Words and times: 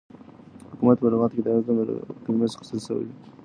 حكومت 0.71 0.97
په 1.01 1.07
لغت 1.11 1.31
كې 1.35 1.41
دحكم 1.45 1.75
دكلمې 1.79 2.47
څخه 2.51 2.61
اخيستل 2.63 2.79
سوی 2.87 3.07